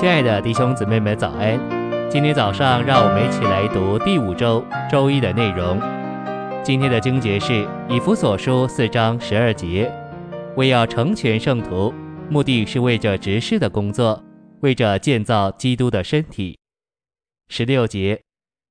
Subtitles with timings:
[0.00, 1.60] 亲爱的弟兄姊妹们，早安！
[2.08, 5.78] 今天早上，让我们一起来读第五周周一的内容。
[6.64, 9.92] 今天的经节是以弗所书四章十二节，
[10.56, 11.92] 为要成全圣徒，
[12.30, 14.24] 目的是为着执事的工作，
[14.60, 16.58] 为着建造基督的身体。
[17.48, 18.22] 十六节，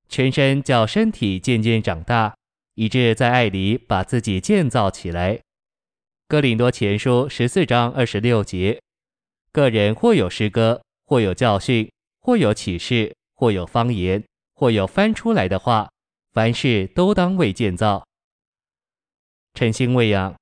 [0.08, 2.34] 全身叫身体渐渐长大，
[2.74, 5.40] 以致在爱里把自己建造起来。
[6.28, 8.82] 哥林多前书十四章二十六节，
[9.52, 10.82] 个人或有诗歌。
[11.10, 11.92] 或有教训，
[12.22, 14.24] 或有启示，或有方言，
[14.54, 15.90] 或有翻出来的话，
[16.34, 18.06] 凡事都当为建造。
[19.56, 20.36] 晨星喂养，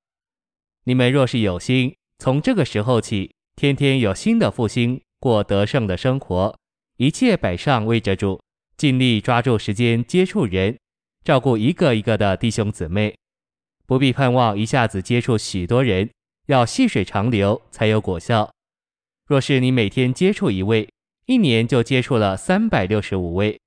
[0.84, 6.54] 你们若是有心，从这个时候起，天天有新的复兴，过得胜的生活，
[6.98, 8.38] 一切摆上为着主，
[8.76, 10.78] 尽力抓住时间接触人，
[11.24, 13.16] 照顾一个一个的弟兄姊妹，
[13.86, 16.10] 不必盼望一下子接触许多人，
[16.48, 18.52] 要细水长流才有果效。
[19.28, 20.88] 若是你每天接触一位，
[21.26, 23.58] 一年就接触了三百六十五位；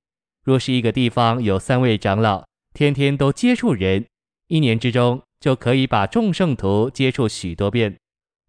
[0.44, 4.04] 若是一个地方有三位长老，天天都接触人，
[4.48, 7.96] 一年之中就可以把众圣徒接触许多遍。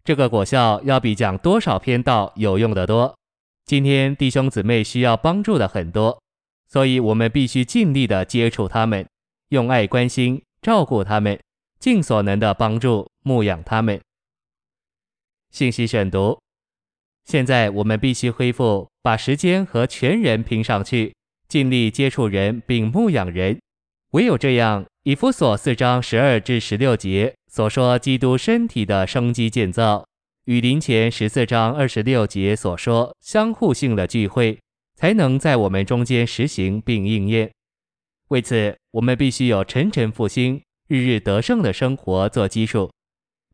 [0.03, 3.15] 这个果效要比讲多少篇道有用得多。
[3.67, 6.19] 今天弟兄姊妹需要帮助的很多，
[6.67, 9.07] 所以我们必须尽力的接触他们，
[9.49, 11.39] 用爱关心照顾他们，
[11.79, 14.01] 尽所能的帮助牧养他们。
[15.51, 16.39] 信息选读。
[17.25, 21.13] 现在我们必须恢复，把时间和全人拼上去，
[21.47, 23.57] 尽力接触人并牧养人。
[24.11, 30.05] 唯有这样，以弗所四章十二至十六节所说基督身体的生机建造，
[30.45, 34.59] 与林前十四章二十六节所说相互性的聚会，
[34.95, 37.49] 才能在我们中间实行并应验。
[38.27, 42.91] 为此，我们必须有晨晨复兴、日日得胜的生活做基础，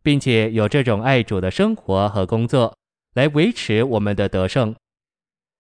[0.02, 2.76] 并且有这种爱主的生活和工作。
[3.14, 4.76] 来维持我们的得胜。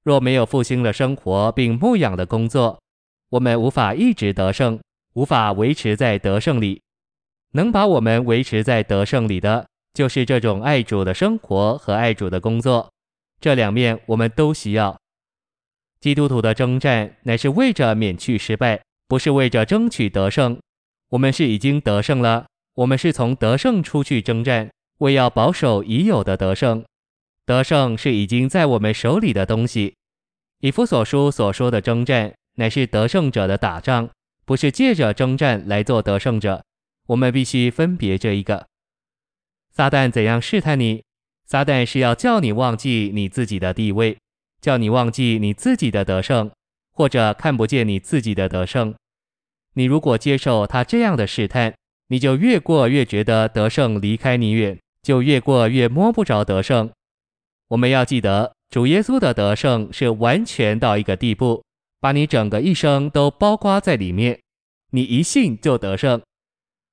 [0.03, 2.81] 若没有复兴的生活并牧养的工作，
[3.29, 4.79] 我们无法一直得胜，
[5.13, 6.81] 无法维持在得胜里。
[7.51, 12.89] 能把我们维持在得胜里的，就是这种爱主的生活和爱主的工作。
[13.41, 14.97] 这两面我们都需要。
[15.99, 20.57] 基督徒的征战乃是为着免去失败，不是为着争取得胜。
[21.09, 24.69] 我们是已经得胜了，我们是从得胜出去征战，
[24.99, 26.85] 为要保守已有的得胜。
[27.49, 29.95] 得胜是已经在我们手里的东西。
[30.59, 34.07] 以弗所书所说的征战，乃是得胜者的打仗，
[34.45, 36.63] 不是借着征战来做得胜者。
[37.07, 38.67] 我们必须分别这一个。
[39.71, 41.01] 撒旦怎样试探你？
[41.47, 44.15] 撒旦是要叫你忘记你自己的地位，
[44.61, 46.51] 叫你忘记你自己的得胜，
[46.91, 48.93] 或者看不见你自己的得胜。
[49.73, 51.73] 你如果接受他这样的试探，
[52.09, 56.91] 你就越过越觉得得胜离开你远，就越过越摸不着得胜。
[57.69, 61.63] 我们要记得，主耶稣的得胜是完全到一个地步，
[61.99, 64.39] 把你整个一生都包括在里面。
[64.91, 66.19] 你一信就得胜。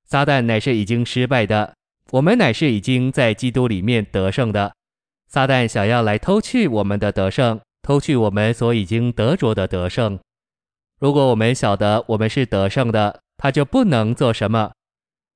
[0.04, 1.74] 撒旦乃是已经失败的，
[2.10, 4.74] 我们乃是已经在基督里面得胜的。
[5.26, 10.18] 撒旦想要来偷去我们的得胜，偷去我们所已经得着的得胜。
[11.00, 14.72] 如果我们晓得我们是得胜的，他就不能做什么。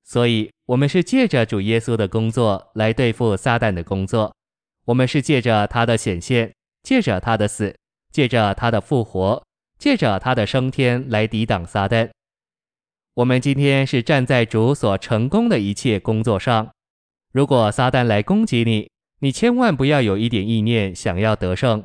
[0.03, 4.33] 所以，我们是借着主耶稣的工作来对付撒旦的工作。
[4.85, 6.53] 我们是借着他的显现，
[6.83, 7.75] 借着他的死，
[8.11, 9.43] 借着他的复活，
[9.77, 12.09] 借着他的升天来抵挡撒旦。
[13.13, 16.71] 我们今天是站在主所成功的一切工作上。
[17.31, 21.83] 如果撒旦来攻击你，你千万不要有一点意念想要得胜。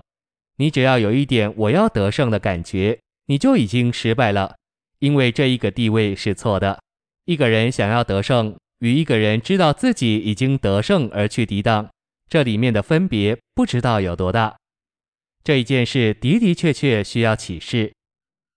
[0.56, 4.56] 你只要有一点我要得胜的感觉，你就已经失败了，
[5.00, 6.80] 因为这一个地位是错的。
[7.26, 11.90] 一个人想要得胜，与一个人知道自己已经得胜而去抵挡。
[12.28, 14.56] 这里面的分别不知道有多大，
[15.44, 17.92] 这一件事的的确确需要启示。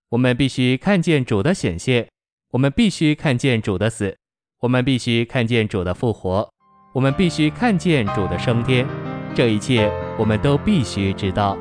[0.10, 2.10] 我们必须看见主的显现，
[2.52, 4.18] 我们必须看见主的死，
[4.62, 6.50] 我们必须看见主的复活，
[6.94, 8.88] 我们必须看见主的升天。
[9.36, 11.56] 这一切我们都必须知道。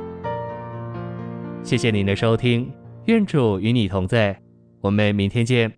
[1.62, 2.72] 谢谢您的收听，
[3.04, 4.40] 愿主与你同在，
[4.80, 5.70] 我们明天见。